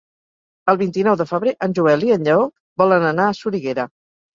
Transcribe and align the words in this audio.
El 0.73 0.79
vint-i-nou 0.83 1.19
de 1.21 1.29
febrer 1.33 1.55
en 1.69 1.77
Joel 1.83 2.09
i 2.09 2.13
en 2.19 2.29
Lleó 2.31 2.51
volen 2.87 3.11
anar 3.15 3.33
a 3.33 3.41
Soriguera. 3.45 3.93